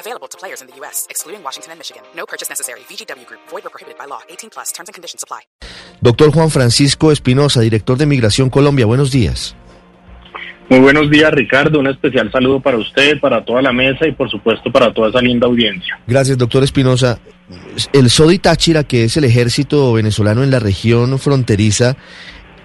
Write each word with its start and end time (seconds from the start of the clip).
Available 0.00 0.28
to 0.28 0.38
players 0.38 0.62
in 0.62 0.68
the 0.68 0.74
U.S., 0.80 1.06
excluding 1.10 1.42
Washington 1.44 1.72
and 1.72 1.78
Michigan. 1.78 2.02
No 2.16 2.24
purchase 2.24 2.48
necessary. 2.48 2.80
VGW 2.88 3.26
Group. 3.26 3.40
Void 3.50 3.66
or 3.66 3.70
prohibited 3.70 3.98
by 3.98 4.06
law. 4.06 4.20
18 4.30 4.50
plus. 4.50 4.72
Terms 4.72 4.88
and 4.88 4.94
conditions 4.94 5.22
apply. 5.22 5.42
Doctor 6.00 6.30
Juan 6.30 6.48
Francisco 6.48 7.12
Espinosa, 7.12 7.60
director 7.60 7.98
de 7.98 8.06
Migración 8.06 8.48
Colombia. 8.48 8.86
Buenos 8.86 9.10
días. 9.10 9.54
Muy 10.70 10.78
buenos 10.78 11.10
días, 11.10 11.30
Ricardo. 11.32 11.80
Un 11.80 11.88
especial 11.88 12.30
saludo 12.30 12.60
para 12.60 12.78
usted, 12.78 13.20
para 13.20 13.44
toda 13.44 13.60
la 13.60 13.72
mesa 13.72 14.06
y, 14.06 14.12
por 14.12 14.30
supuesto, 14.30 14.70
para 14.72 14.94
toda 14.94 15.10
esa 15.10 15.20
linda 15.20 15.46
audiencia. 15.46 15.98
Gracias, 16.06 16.38
doctor 16.38 16.62
Espinosa. 16.62 17.20
El 17.92 18.08
SODI 18.08 18.38
Táchira, 18.38 18.84
que 18.84 19.04
es 19.04 19.16
el 19.16 19.24
ejército 19.24 19.92
venezolano 19.92 20.44
en 20.44 20.50
la 20.52 20.60
región 20.60 21.18
fronteriza, 21.18 21.96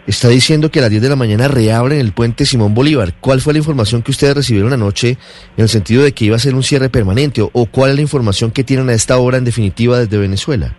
está 0.07 0.29
diciendo 0.29 0.69
que 0.69 0.79
a 0.79 0.83
las 0.83 0.91
10 0.91 1.01
de 1.01 1.09
la 1.09 1.15
mañana 1.15 1.47
reabren 1.47 1.99
el 1.99 2.11
puente 2.11 2.45
Simón 2.45 2.73
Bolívar. 2.73 3.13
¿Cuál 3.19 3.41
fue 3.41 3.53
la 3.53 3.59
información 3.59 4.01
que 4.01 4.11
ustedes 4.11 4.35
recibieron 4.35 4.73
anoche 4.73 5.17
en 5.57 5.63
el 5.63 5.69
sentido 5.69 6.03
de 6.03 6.11
que 6.11 6.25
iba 6.25 6.35
a 6.35 6.39
ser 6.39 6.55
un 6.55 6.63
cierre 6.63 6.89
permanente? 6.89 7.41
¿O 7.41 7.65
cuál 7.65 7.91
es 7.91 7.95
la 7.95 8.01
información 8.01 8.51
que 8.51 8.63
tienen 8.63 8.89
a 8.89 8.93
esta 8.93 9.17
hora 9.17 9.37
en 9.37 9.45
definitiva 9.45 9.99
desde 9.99 10.17
Venezuela? 10.17 10.73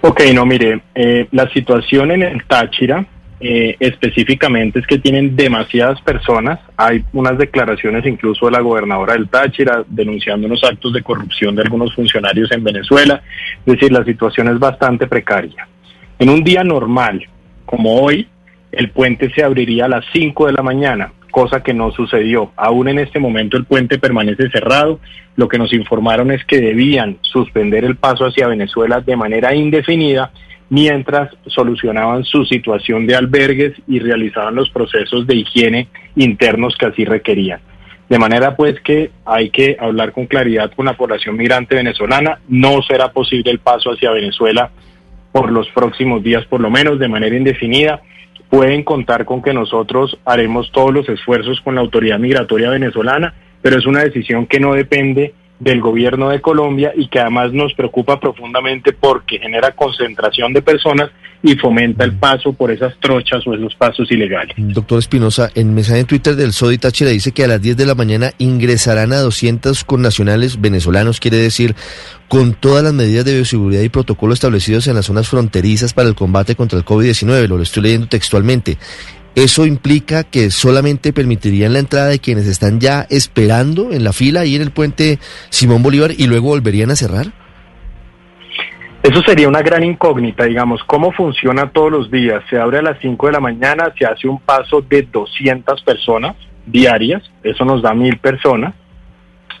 Ok, 0.00 0.20
no, 0.32 0.46
mire, 0.46 0.82
eh, 0.94 1.26
la 1.32 1.48
situación 1.50 2.10
en 2.12 2.22
el 2.22 2.44
Táchira 2.44 3.06
eh, 3.40 3.76
específicamente 3.78 4.80
es 4.80 4.86
que 4.86 4.98
tienen 4.98 5.36
demasiadas 5.36 6.00
personas. 6.02 6.58
Hay 6.76 7.04
unas 7.12 7.38
declaraciones 7.38 8.04
incluso 8.04 8.46
de 8.46 8.52
la 8.52 8.60
gobernadora 8.60 9.12
del 9.12 9.28
Táchira 9.28 9.84
denunciando 9.86 10.46
unos 10.46 10.62
actos 10.64 10.92
de 10.92 11.02
corrupción 11.02 11.54
de 11.54 11.62
algunos 11.62 11.94
funcionarios 11.94 12.50
en 12.52 12.64
Venezuela. 12.64 13.22
Es 13.64 13.74
decir, 13.74 13.92
la 13.92 14.04
situación 14.04 14.48
es 14.48 14.58
bastante 14.58 15.06
precaria. 15.06 15.68
En 16.18 16.30
un 16.30 16.42
día 16.42 16.64
normal, 16.64 17.24
como 17.68 18.00
hoy, 18.00 18.26
el 18.72 18.88
puente 18.90 19.30
se 19.34 19.44
abriría 19.44 19.84
a 19.84 19.88
las 19.88 20.04
5 20.14 20.46
de 20.46 20.52
la 20.54 20.62
mañana, 20.62 21.12
cosa 21.30 21.62
que 21.62 21.74
no 21.74 21.90
sucedió. 21.90 22.50
Aún 22.56 22.88
en 22.88 22.98
este 22.98 23.18
momento 23.18 23.58
el 23.58 23.66
puente 23.66 23.98
permanece 23.98 24.48
cerrado. 24.48 25.00
Lo 25.36 25.48
que 25.48 25.58
nos 25.58 25.74
informaron 25.74 26.30
es 26.30 26.42
que 26.46 26.62
debían 26.62 27.18
suspender 27.20 27.84
el 27.84 27.96
paso 27.96 28.24
hacia 28.24 28.48
Venezuela 28.48 29.02
de 29.02 29.16
manera 29.16 29.54
indefinida 29.54 30.32
mientras 30.70 31.30
solucionaban 31.46 32.24
su 32.24 32.46
situación 32.46 33.06
de 33.06 33.16
albergues 33.16 33.74
y 33.86 33.98
realizaban 33.98 34.54
los 34.54 34.70
procesos 34.70 35.26
de 35.26 35.36
higiene 35.36 35.88
internos 36.16 36.74
que 36.78 36.86
así 36.86 37.04
requerían. 37.04 37.60
De 38.08 38.18
manera 38.18 38.56
pues 38.56 38.80
que 38.80 39.10
hay 39.26 39.50
que 39.50 39.76
hablar 39.78 40.12
con 40.12 40.26
claridad 40.26 40.72
con 40.74 40.86
la 40.86 40.96
población 40.96 41.36
migrante 41.36 41.74
venezolana, 41.74 42.38
no 42.48 42.80
será 42.80 43.12
posible 43.12 43.50
el 43.50 43.58
paso 43.58 43.90
hacia 43.90 44.10
Venezuela 44.10 44.70
por 45.38 45.52
los 45.52 45.68
próximos 45.68 46.20
días 46.24 46.44
por 46.46 46.60
lo 46.60 46.68
menos 46.68 46.98
de 46.98 47.06
manera 47.06 47.36
indefinida. 47.36 48.02
Pueden 48.50 48.82
contar 48.82 49.24
con 49.24 49.40
que 49.40 49.54
nosotros 49.54 50.18
haremos 50.24 50.72
todos 50.72 50.92
los 50.92 51.08
esfuerzos 51.08 51.60
con 51.60 51.76
la 51.76 51.80
autoridad 51.80 52.18
migratoria 52.18 52.70
venezolana, 52.70 53.34
pero 53.62 53.78
es 53.78 53.86
una 53.86 54.02
decisión 54.02 54.48
que 54.48 54.58
no 54.58 54.74
depende 54.74 55.34
del 55.58 55.80
gobierno 55.80 56.28
de 56.30 56.40
Colombia 56.40 56.92
y 56.96 57.08
que 57.08 57.20
además 57.20 57.52
nos 57.52 57.74
preocupa 57.74 58.20
profundamente 58.20 58.92
porque 58.92 59.38
genera 59.38 59.72
concentración 59.72 60.52
de 60.52 60.62
personas 60.62 61.10
y 61.42 61.54
fomenta 61.56 62.04
el 62.04 62.12
paso 62.12 62.52
por 62.52 62.70
esas 62.70 62.98
trochas 63.00 63.46
o 63.46 63.54
esos 63.54 63.74
pasos 63.76 64.10
ilegales. 64.10 64.54
Doctor 64.56 64.98
Espinosa, 64.98 65.50
en 65.54 65.74
mensaje 65.74 66.00
en 66.00 66.06
Twitter 66.06 66.34
del 66.34 66.52
Sodi 66.52 66.78
Táchira 66.78 67.10
dice 67.10 67.32
que 67.32 67.44
a 67.44 67.48
las 67.48 67.62
10 67.62 67.76
de 67.76 67.86
la 67.86 67.94
mañana 67.94 68.32
ingresarán 68.38 69.12
a 69.12 69.20
200 69.20 69.84
connacionales 69.84 70.60
venezolanos, 70.60 71.20
quiere 71.20 71.36
decir, 71.36 71.74
con 72.28 72.54
todas 72.54 72.82
las 72.82 72.92
medidas 72.92 73.24
de 73.24 73.34
bioseguridad 73.34 73.82
y 73.82 73.88
protocolo 73.88 74.34
establecidos 74.34 74.86
en 74.88 74.96
las 74.96 75.06
zonas 75.06 75.28
fronterizas 75.28 75.94
para 75.94 76.08
el 76.08 76.14
combate 76.14 76.56
contra 76.56 76.78
el 76.78 76.84
COVID-19, 76.84 77.46
lo 77.46 77.62
estoy 77.62 77.84
leyendo 77.84 78.08
textualmente. 78.08 78.78
¿Eso 79.38 79.66
implica 79.66 80.24
que 80.24 80.50
solamente 80.50 81.12
permitirían 81.12 81.72
la 81.72 81.78
entrada 81.78 82.08
de 82.08 82.18
quienes 82.18 82.48
están 82.48 82.80
ya 82.80 83.06
esperando 83.08 83.92
en 83.92 84.02
la 84.02 84.12
fila 84.12 84.40
ahí 84.40 84.56
en 84.56 84.62
el 84.62 84.72
puente 84.72 85.20
Simón 85.48 85.80
Bolívar 85.80 86.10
y 86.10 86.26
luego 86.26 86.48
volverían 86.48 86.90
a 86.90 86.96
cerrar? 86.96 87.26
Eso 89.00 89.22
sería 89.22 89.46
una 89.46 89.62
gran 89.62 89.84
incógnita, 89.84 90.42
digamos, 90.42 90.82
cómo 90.82 91.12
funciona 91.12 91.70
todos 91.70 91.92
los 91.92 92.10
días. 92.10 92.42
Se 92.50 92.58
abre 92.58 92.78
a 92.78 92.82
las 92.82 92.98
5 93.00 93.26
de 93.26 93.32
la 93.32 93.38
mañana, 93.38 93.92
se 93.96 94.06
hace 94.06 94.26
un 94.26 94.40
paso 94.40 94.82
de 94.82 95.02
200 95.02 95.82
personas 95.82 96.34
diarias, 96.66 97.22
eso 97.44 97.64
nos 97.64 97.80
da 97.80 97.94
mil 97.94 98.18
personas, 98.18 98.74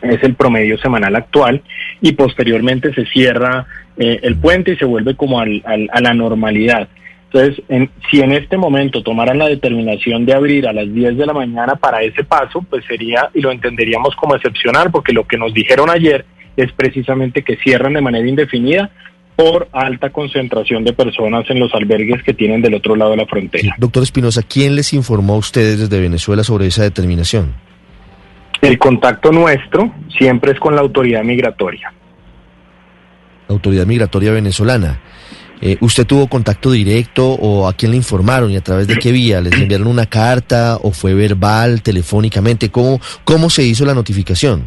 es 0.02 0.20
el 0.24 0.34
promedio 0.34 0.76
semanal 0.78 1.14
actual, 1.14 1.62
y 2.00 2.14
posteriormente 2.14 2.92
se 2.94 3.06
cierra 3.06 3.64
eh, 3.96 4.18
el 4.24 4.34
puente 4.34 4.72
y 4.72 4.76
se 4.76 4.86
vuelve 4.86 5.14
como 5.14 5.38
al, 5.38 5.62
a 5.64 6.00
la 6.00 6.14
normalidad. 6.14 6.88
Entonces, 7.30 7.62
si 8.10 8.20
en 8.20 8.32
este 8.32 8.56
momento 8.56 9.02
tomaran 9.02 9.38
la 9.38 9.48
determinación 9.48 10.24
de 10.24 10.32
abrir 10.32 10.66
a 10.66 10.72
las 10.72 10.92
10 10.92 11.18
de 11.18 11.26
la 11.26 11.34
mañana 11.34 11.76
para 11.76 12.02
ese 12.02 12.24
paso, 12.24 12.64
pues 12.68 12.84
sería, 12.86 13.28
y 13.34 13.42
lo 13.42 13.50
entenderíamos 13.50 14.16
como 14.16 14.34
excepcional, 14.34 14.90
porque 14.90 15.12
lo 15.12 15.26
que 15.26 15.36
nos 15.36 15.52
dijeron 15.52 15.90
ayer 15.90 16.24
es 16.56 16.72
precisamente 16.72 17.42
que 17.42 17.56
cierran 17.56 17.92
de 17.92 18.00
manera 18.00 18.26
indefinida 18.26 18.90
por 19.36 19.68
alta 19.72 20.10
concentración 20.10 20.82
de 20.82 20.92
personas 20.92 21.44
en 21.48 21.60
los 21.60 21.72
albergues 21.72 22.24
que 22.24 22.34
tienen 22.34 22.60
del 22.60 22.74
otro 22.74 22.96
lado 22.96 23.12
de 23.12 23.18
la 23.18 23.26
frontera. 23.26 23.76
doctor 23.78 24.02
Espinosa, 24.02 24.42
¿quién 24.42 24.74
les 24.74 24.92
informó 24.92 25.34
a 25.34 25.38
ustedes 25.38 25.78
desde 25.78 26.00
Venezuela 26.00 26.42
sobre 26.42 26.66
esa 26.66 26.82
determinación? 26.82 27.54
El 28.60 28.78
contacto 28.78 29.30
nuestro 29.30 29.92
siempre 30.18 30.52
es 30.52 30.58
con 30.58 30.74
la 30.74 30.80
autoridad 30.80 31.22
migratoria. 31.22 31.92
La 33.46 33.54
autoridad 33.54 33.86
migratoria 33.86 34.32
venezolana. 34.32 34.98
Eh, 35.60 35.76
¿Usted 35.80 36.06
tuvo 36.06 36.28
contacto 36.28 36.70
directo 36.70 37.28
o 37.30 37.68
a 37.68 37.72
quién 37.72 37.90
le 37.90 37.96
informaron 37.96 38.50
y 38.50 38.56
a 38.56 38.60
través 38.60 38.86
de 38.86 38.96
qué 38.96 39.12
vía? 39.12 39.40
¿Les 39.40 39.52
enviaron 39.60 39.86
una 39.86 40.06
carta 40.06 40.78
o 40.82 40.92
fue 40.92 41.14
verbal, 41.14 41.82
telefónicamente? 41.82 42.70
¿Cómo, 42.70 43.00
cómo 43.24 43.50
se 43.50 43.64
hizo 43.64 43.84
la 43.84 43.94
notificación? 43.94 44.66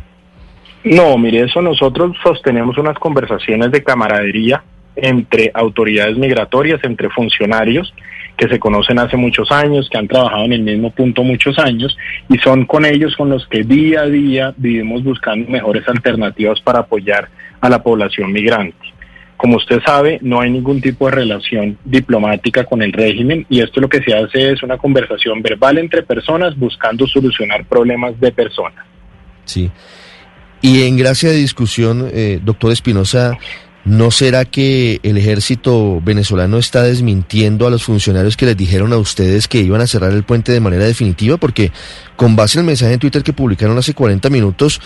No, 0.84 1.18
mire, 1.18 1.44
eso 1.44 1.62
nosotros 1.62 2.16
sostenemos 2.24 2.78
unas 2.78 2.98
conversaciones 2.98 3.72
de 3.72 3.84
camaradería 3.84 4.64
entre 4.96 5.52
autoridades 5.54 6.18
migratorias, 6.18 6.84
entre 6.84 7.10
funcionarios 7.10 7.94
que 8.42 8.48
se 8.48 8.60
conocen 8.60 8.98
hace 8.98 9.18
muchos 9.18 9.52
años, 9.52 9.88
que 9.88 10.00
han 10.00 10.08
trabajado 10.08 10.46
en 10.46 10.54
el 10.54 10.62
mismo 10.64 10.90
punto 10.90 11.24
muchos 11.24 11.60
años, 11.60 11.96
y 12.28 12.40
son 12.40 12.66
con 12.66 12.86
ellos 12.86 13.16
con 13.16 13.30
los 13.30 13.46
que 13.48 13.64
día 13.64 14.02
a 14.02 14.08
día 14.08 14.54
vivimos 14.58 15.04
buscando 15.04 15.48
mejores 15.48 15.88
alternativas 15.88 16.60
para 16.62 16.80
apoyar 16.80 17.30
a 17.60 17.70
la 17.70 17.84
población 17.84 18.32
migrante. 18.32 18.76
Como 19.42 19.58
usted 19.58 19.80
sabe, 19.84 20.20
no 20.22 20.40
hay 20.40 20.52
ningún 20.52 20.82
tipo 20.82 21.06
de 21.06 21.16
relación 21.16 21.76
diplomática 21.84 22.64
con 22.64 22.84
el 22.84 22.94
régimen 22.94 23.44
y 23.50 23.62
esto 23.62 23.82
lo 23.82 23.90
que 23.90 24.00
se 24.04 24.14
hace 24.14 24.52
es 24.52 24.62
una 24.62 24.78
conversación 24.78 25.42
verbal 25.42 25.80
entre 25.80 26.04
personas 26.04 26.56
buscando 26.56 27.08
solucionar 27.08 27.66
problemas 27.66 28.20
de 28.20 28.32
personas. 28.32 28.86
Sí. 29.46 29.72
Y 30.62 30.84
en 30.84 30.96
gracia 30.96 31.32
de 31.32 31.38
discusión, 31.38 32.08
eh, 32.14 32.40
doctor 32.44 32.72
Espinosa, 32.72 33.36
¿no 33.84 34.12
será 34.12 34.46
que 34.46 35.00
el 35.02 35.18
ejército 35.18 36.00
venezolano 36.02 36.60
está 36.60 36.84
desmintiendo 36.84 37.66
a 37.66 37.72
los 37.72 37.82
funcionarios 37.82 38.38
que 38.38 38.46
les 38.46 38.56
dijeron 38.56 38.94
a 38.94 38.98
ustedes 38.98 39.48
que 39.48 39.58
iban 39.58 39.82
a 39.82 39.88
cerrar 39.88 40.12
el 40.12 40.22
puente 40.22 40.52
de 40.52 40.60
manera 40.60 40.86
definitiva? 40.86 41.38
Porque 41.38 41.72
con 42.16 42.36
base 42.36 42.60
en 42.60 42.66
el 42.66 42.68
mensaje 42.68 42.94
en 42.94 43.00
Twitter 43.00 43.24
que 43.24 43.34
publicaron 43.34 43.76
hace 43.76 43.96
40 43.96 44.30
minutos, 44.30 44.80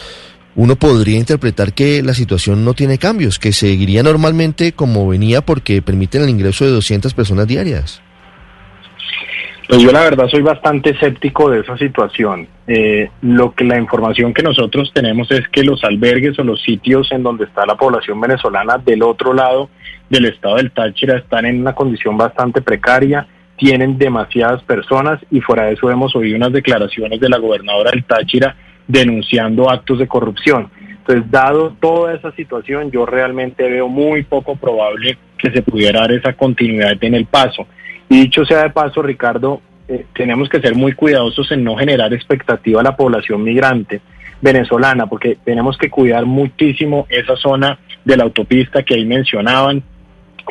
uno 0.55 0.75
podría 0.75 1.17
interpretar 1.17 1.73
que 1.73 2.01
la 2.01 2.13
situación 2.13 2.63
no 2.63 2.73
tiene 2.73 2.97
cambios, 2.97 3.39
que 3.39 3.51
seguiría 3.51 4.03
normalmente 4.03 4.71
como 4.71 5.07
venía 5.07 5.41
porque 5.41 5.81
permiten 5.81 6.23
el 6.23 6.29
ingreso 6.29 6.65
de 6.65 6.71
200 6.71 7.13
personas 7.13 7.47
diarias. 7.47 8.01
Pues 9.67 9.81
yo 9.81 9.91
la 9.91 10.01
verdad 10.01 10.27
soy 10.27 10.41
bastante 10.41 10.91
escéptico 10.91 11.49
de 11.49 11.61
esa 11.61 11.75
situación. 11.77 12.47
Eh, 12.67 13.09
lo 13.21 13.53
que 13.53 13.63
la 13.63 13.79
información 13.79 14.33
que 14.33 14.43
nosotros 14.43 14.91
tenemos 14.93 15.29
es 15.31 15.47
que 15.49 15.63
los 15.63 15.83
albergues 15.83 16.37
o 16.37 16.43
los 16.43 16.61
sitios 16.61 17.11
en 17.11 17.23
donde 17.23 17.45
está 17.45 17.65
la 17.65 17.75
población 17.75 18.21
venezolana 18.21 18.77
del 18.77 19.01
otro 19.01 19.33
lado 19.33 19.69
del 20.09 20.25
estado 20.25 20.57
del 20.57 20.71
Táchira 20.71 21.17
están 21.17 21.45
en 21.45 21.61
una 21.61 21.73
condición 21.73 22.15
bastante 22.15 22.61
precaria, 22.61 23.27
tienen 23.57 23.97
demasiadas 23.97 24.61
personas 24.63 25.19
y 25.31 25.41
fuera 25.41 25.65
de 25.65 25.73
eso 25.73 25.89
hemos 25.89 26.15
oído 26.15 26.37
unas 26.37 26.53
declaraciones 26.53 27.19
de 27.19 27.29
la 27.29 27.39
gobernadora 27.39 27.89
del 27.89 28.03
Táchira 28.03 28.55
denunciando 28.87 29.69
actos 29.69 29.99
de 29.99 30.07
corrupción. 30.07 30.69
Entonces, 30.97 31.29
dado 31.29 31.75
toda 31.79 32.15
esa 32.15 32.31
situación, 32.31 32.89
yo 32.91 33.05
realmente 33.05 33.69
veo 33.69 33.87
muy 33.87 34.23
poco 34.23 34.55
probable 34.55 35.17
que 35.37 35.51
se 35.51 35.61
pudiera 35.61 36.01
dar 36.01 36.11
esa 36.11 36.33
continuidad 36.33 36.97
en 37.01 37.13
el 37.13 37.25
paso. 37.25 37.67
Y 38.09 38.21
dicho 38.21 38.45
sea 38.45 38.63
de 38.63 38.69
paso, 38.71 39.01
Ricardo, 39.01 39.61
eh, 39.87 40.05
tenemos 40.13 40.49
que 40.49 40.59
ser 40.59 40.75
muy 40.75 40.93
cuidadosos 40.93 41.51
en 41.51 41.63
no 41.63 41.75
generar 41.75 42.11
expectativa 42.13 42.81
a 42.81 42.83
la 42.83 42.95
población 42.95 43.43
migrante 43.43 44.01
venezolana, 44.41 45.07
porque 45.07 45.37
tenemos 45.43 45.77
que 45.77 45.89
cuidar 45.89 46.25
muchísimo 46.25 47.05
esa 47.09 47.35
zona 47.35 47.79
de 48.03 48.17
la 48.17 48.23
autopista 48.23 48.83
que 48.83 48.95
ahí 48.95 49.05
mencionaban, 49.05 49.83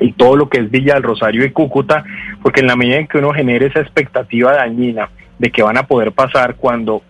y 0.00 0.12
todo 0.12 0.36
lo 0.36 0.48
que 0.48 0.58
es 0.58 0.70
Villa 0.70 0.94
del 0.94 1.02
Rosario 1.02 1.44
y 1.44 1.50
Cúcuta, 1.50 2.04
porque 2.42 2.60
en 2.60 2.66
la 2.66 2.76
medida 2.76 2.96
en 2.96 3.06
que 3.06 3.18
uno 3.18 3.32
genere 3.32 3.66
esa 3.66 3.80
expectativa 3.80 4.52
dañina 4.52 5.10
de 5.38 5.50
que 5.50 5.62
van 5.62 5.76
a 5.76 5.86
poder 5.86 6.12
pasar 6.12 6.56
cuando 6.56 7.02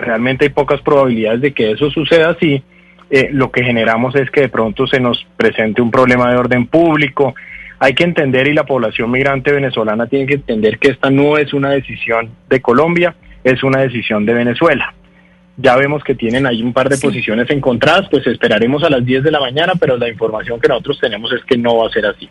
realmente 0.00 0.46
hay 0.46 0.50
pocas 0.50 0.80
probabilidades 0.80 1.40
de 1.40 1.52
que 1.52 1.72
eso 1.72 1.90
suceda 1.90 2.30
así, 2.30 2.62
eh, 3.10 3.28
lo 3.32 3.50
que 3.50 3.64
generamos 3.64 4.14
es 4.14 4.30
que 4.30 4.42
de 4.42 4.48
pronto 4.48 4.86
se 4.86 5.00
nos 5.00 5.26
presente 5.36 5.82
un 5.82 5.90
problema 5.90 6.30
de 6.30 6.36
orden 6.36 6.66
público. 6.66 7.34
Hay 7.80 7.94
que 7.94 8.04
entender 8.04 8.46
y 8.46 8.54
la 8.54 8.64
población 8.64 9.10
migrante 9.10 9.52
venezolana 9.52 10.06
tiene 10.06 10.26
que 10.26 10.34
entender 10.34 10.78
que 10.78 10.90
esta 10.90 11.10
no 11.10 11.36
es 11.36 11.52
una 11.52 11.70
decisión 11.70 12.30
de 12.48 12.60
Colombia, 12.60 13.16
es 13.42 13.62
una 13.64 13.80
decisión 13.80 14.24
de 14.26 14.34
Venezuela. 14.34 14.94
Ya 15.56 15.76
vemos 15.76 16.04
que 16.04 16.14
tienen 16.14 16.46
ahí 16.46 16.62
un 16.62 16.72
par 16.72 16.88
de 16.88 16.98
posiciones 16.98 17.50
encontradas, 17.50 18.08
pues 18.10 18.26
esperaremos 18.26 18.84
a 18.84 18.90
las 18.90 19.04
10 19.04 19.24
de 19.24 19.30
la 19.30 19.40
mañana, 19.40 19.72
pero 19.78 19.96
la 19.96 20.08
información 20.08 20.60
que 20.60 20.68
nosotros 20.68 21.00
tenemos 21.00 21.32
es 21.32 21.44
que 21.44 21.58
no 21.58 21.78
va 21.78 21.88
a 21.88 21.90
ser 21.90 22.06
así. 22.06 22.28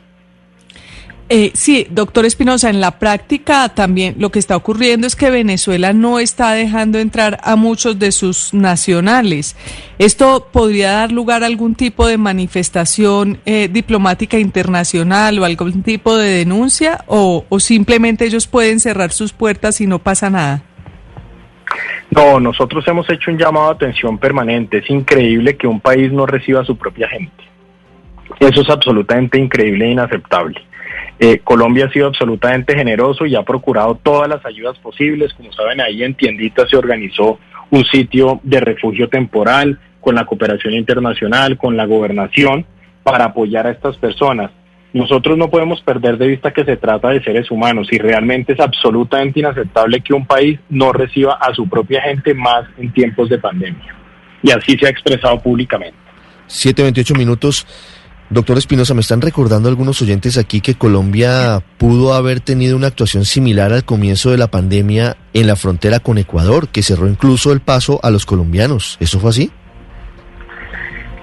Eh, 1.31 1.51
sí, 1.53 1.85
doctor 1.91 2.25
Espinosa, 2.25 2.71
en 2.71 2.81
la 2.81 2.97
práctica 2.97 3.69
también 3.69 4.15
lo 4.17 4.31
que 4.31 4.39
está 4.39 4.55
ocurriendo 4.55 5.05
es 5.05 5.15
que 5.15 5.29
Venezuela 5.29 5.93
no 5.93 6.17
está 6.17 6.53
dejando 6.53 6.97
entrar 6.97 7.37
a 7.43 7.55
muchos 7.55 7.99
de 7.99 8.11
sus 8.11 8.51
nacionales. 8.51 9.55
¿Esto 9.99 10.47
podría 10.51 10.91
dar 10.93 11.11
lugar 11.11 11.43
a 11.43 11.45
algún 11.45 11.75
tipo 11.75 12.07
de 12.07 12.17
manifestación 12.17 13.37
eh, 13.45 13.69
diplomática 13.71 14.39
internacional 14.39 15.37
o 15.37 15.45
algún 15.45 15.83
tipo 15.83 16.17
de 16.17 16.29
denuncia 16.29 17.03
o, 17.05 17.45
o 17.47 17.59
simplemente 17.59 18.25
ellos 18.25 18.47
pueden 18.47 18.79
cerrar 18.79 19.11
sus 19.11 19.31
puertas 19.31 19.81
y 19.81 19.85
no 19.85 19.99
pasa 19.99 20.31
nada? 20.31 20.63
No, 22.09 22.39
nosotros 22.39 22.87
hemos 22.87 23.07
hecho 23.07 23.29
un 23.29 23.37
llamado 23.37 23.67
de 23.67 23.75
atención 23.75 24.17
permanente. 24.17 24.79
Es 24.79 24.89
increíble 24.89 25.55
que 25.57 25.67
un 25.67 25.79
país 25.79 26.11
no 26.11 26.25
reciba 26.25 26.61
a 26.61 26.65
su 26.65 26.75
propia 26.75 27.07
gente. 27.07 27.43
Eso 28.39 28.61
es 28.61 28.69
absolutamente 28.69 29.37
increíble 29.37 29.85
e 29.85 29.91
inaceptable. 29.91 30.68
Eh, 31.19 31.41
Colombia 31.43 31.87
ha 31.87 31.91
sido 31.91 32.07
absolutamente 32.07 32.75
generoso 32.75 33.25
y 33.25 33.35
ha 33.35 33.43
procurado 33.43 33.95
todas 33.95 34.29
las 34.29 34.45
ayudas 34.45 34.79
posibles. 34.79 35.33
Como 35.33 35.51
saben, 35.51 35.81
ahí 35.81 36.03
en 36.03 36.15
Tiendita 36.15 36.65
se 36.67 36.77
organizó 36.77 37.39
un 37.71 37.85
sitio 37.85 38.39
de 38.43 38.61
refugio 38.61 39.09
temporal 39.09 39.79
con 39.99 40.15
la 40.15 40.25
cooperación 40.25 40.73
internacional, 40.73 41.57
con 41.57 41.75
la 41.75 41.85
gobernación, 41.85 42.65
para 43.03 43.25
apoyar 43.25 43.67
a 43.67 43.71
estas 43.71 43.97
personas. 43.97 44.51
Nosotros 44.93 45.37
no 45.37 45.49
podemos 45.49 45.81
perder 45.81 46.17
de 46.17 46.27
vista 46.27 46.51
que 46.51 46.63
se 46.63 46.77
trata 46.77 47.09
de 47.09 47.21
seres 47.21 47.51
humanos 47.51 47.89
y 47.91 47.99
realmente 47.99 48.53
es 48.53 48.59
absolutamente 48.59 49.39
inaceptable 49.39 50.01
que 50.01 50.13
un 50.13 50.25
país 50.25 50.59
no 50.69 50.91
reciba 50.93 51.33
a 51.33 51.53
su 51.53 51.67
propia 51.67 52.01
gente 52.01 52.33
más 52.33 52.65
en 52.77 52.91
tiempos 52.91 53.29
de 53.29 53.37
pandemia. 53.37 53.95
Y 54.41 54.51
así 54.51 54.77
se 54.77 54.87
ha 54.87 54.89
expresado 54.89 55.39
públicamente. 55.41 55.97
7.28 56.47 57.17
minutos. 57.17 57.67
Doctor 58.31 58.59
Espinosa, 58.59 58.93
me 58.93 59.01
están 59.01 59.21
recordando 59.21 59.69
algunos 59.69 59.99
oyentes 60.03 60.37
aquí 60.37 60.61
que 60.61 60.75
Colombia 60.75 61.63
pudo 61.79 62.13
haber 62.13 62.41
tenido 62.41 62.77
una 62.77 62.85
actuación 62.85 63.25
similar 63.25 63.73
al 63.73 63.85
comienzo 63.85 64.29
de 64.29 64.37
la 64.37 64.51
pandemia 64.51 65.17
en 65.33 65.47
la 65.47 65.55
frontera 65.55 65.99
con 65.99 66.19
Ecuador, 66.19 66.67
que 66.67 66.83
cerró 66.83 67.07
incluso 67.07 67.51
el 67.51 67.59
paso 67.59 67.99
a 68.03 68.11
los 68.11 68.27
colombianos. 68.27 68.97
¿Eso 68.99 69.19
fue 69.19 69.31
así? 69.31 69.51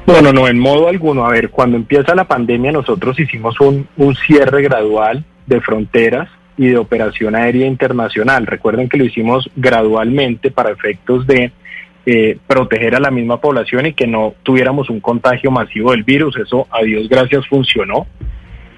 No, 0.05 0.33
no, 0.33 0.49
en 0.49 0.59
modo 0.59 0.89
alguno. 0.89 1.25
A 1.25 1.31
ver, 1.31 1.51
cuando 1.51 1.77
empieza 1.77 2.13
la 2.17 2.27
pandemia 2.27 2.73
nosotros 2.73 3.19
hicimos 3.21 3.55
un 3.61 4.17
cierre 4.27 4.63
gradual 4.63 5.25
de 5.47 5.61
fronteras 5.61 6.29
y 6.57 6.69
de 6.69 6.79
operación 6.79 7.37
aérea 7.37 7.67
internacional. 7.67 8.47
Recuerden 8.47 8.89
que 8.89 8.97
lo 8.97 9.05
hicimos 9.05 9.49
gradualmente 9.55 10.51
para 10.51 10.71
efectos 10.71 11.27
de 11.27 11.53
eh, 12.07 12.39
proteger 12.47 12.95
a 12.95 13.01
la 13.01 13.11
misma 13.11 13.41
población 13.41 13.87
y 13.87 13.93
que 13.93 14.07
no 14.07 14.35
tuviéramos 14.45 14.89
un 14.91 15.01
contagio 15.01 15.51
masivo 15.51 15.91
del 15.91 16.05
virus. 16.05 16.37
Eso, 16.37 16.69
a 16.71 16.83
Dios 16.83 17.09
gracias, 17.09 17.47
funcionó. 17.49 18.07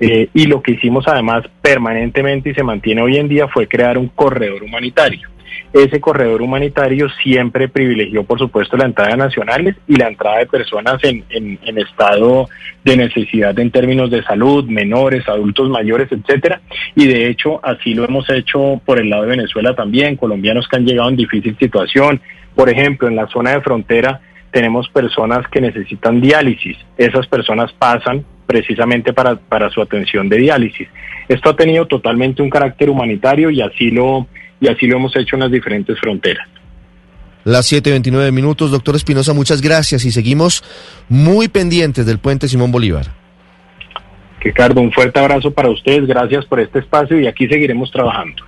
Eh, 0.01 0.29
y 0.33 0.47
lo 0.47 0.63
que 0.63 0.73
hicimos 0.73 1.07
además 1.09 1.45
permanentemente 1.61 2.51
y 2.51 2.55
se 2.55 2.63
mantiene 2.63 3.03
hoy 3.03 3.19
en 3.19 3.29
día 3.29 3.47
fue 3.49 3.67
crear 3.69 3.99
un 3.99 4.09
corredor 4.09 4.63
humanitario. 4.63 5.29
Ese 5.73 6.01
corredor 6.01 6.41
humanitario 6.43 7.09
siempre 7.23 7.69
privilegió, 7.69 8.25
por 8.25 8.39
supuesto, 8.39 8.77
la 8.77 8.87
entrada 8.87 9.11
de 9.11 9.17
nacionales 9.19 9.77
y 9.87 9.97
la 9.97 10.09
entrada 10.09 10.39
de 10.39 10.47
personas 10.47 11.03
en, 11.05 11.25
en, 11.31 11.79
estado 11.79 12.49
de 12.85 12.97
necesidad 12.97 13.59
en 13.59 13.71
términos 13.71 14.11
de 14.11 14.23
salud, 14.23 14.65
menores, 14.65 15.29
adultos 15.29 15.69
mayores, 15.69 16.11
etcétera. 16.11 16.61
Y 16.95 17.07
de 17.07 17.29
hecho, 17.29 17.61
así 17.63 17.95
lo 17.95 18.05
hemos 18.05 18.29
hecho 18.31 18.81
por 18.85 18.99
el 18.99 19.11
lado 19.11 19.23
de 19.23 19.31
Venezuela 19.31 19.75
también, 19.75 20.17
colombianos 20.17 20.67
que 20.69 20.77
han 20.77 20.87
llegado 20.87 21.11
en 21.11 21.17
difícil 21.17 21.57
situación, 21.59 22.21
por 22.55 22.69
ejemplo, 22.69 23.07
en 23.07 23.17
la 23.17 23.29
zona 23.29 23.53
de 23.53 23.61
frontera 23.61 24.21
tenemos 24.51 24.89
personas 24.89 25.47
que 25.49 25.61
necesitan 25.61 26.21
diálisis. 26.21 26.77
Esas 26.97 27.27
personas 27.27 27.73
pasan 27.73 28.25
precisamente 28.47 29.13
para, 29.13 29.37
para 29.37 29.71
su 29.71 29.83
atención 29.83 30.29
de 30.29 30.39
diálisis. 30.39 30.89
Esto 31.29 31.51
ha 31.51 31.57
tenido 31.57 31.87
totalmente 31.87 32.43
un 32.43 32.51
carácter 32.51 32.89
humanitario 32.89 33.51
y 33.51 33.61
así 33.61 33.91
lo, 33.91 34.27
y 34.61 34.69
así 34.69 34.87
lo 34.87 34.97
hemos 34.97 35.15
hecho 35.17 35.37
en 35.37 35.41
las 35.41 35.51
diferentes 35.51 35.99
fronteras. 35.99 36.47
Las 37.45 37.73
7.29 37.73 38.33
minutos, 38.33 38.71
doctor 38.71 38.97
Espinosa, 38.97 39.33
muchas 39.33 39.63
gracias 39.63 40.05
y 40.05 40.11
seguimos 40.11 40.63
muy 41.09 41.49
pendientes 41.49 42.05
del 42.05 42.19
puente 42.19 42.49
Simón 42.49 42.73
Bolívar. 42.73 43.07
Ricardo, 44.41 44.81
un 44.81 44.93
fuerte 44.93 45.19
abrazo 45.19 45.51
para 45.51 45.71
ustedes, 45.71 46.07
gracias 46.07 46.45
por 46.45 46.61
este 46.61 46.81
espacio 46.81 47.19
y 47.21 47.27
aquí 47.27 47.49
seguiremos 47.49 47.91
trabajando. 47.91 48.48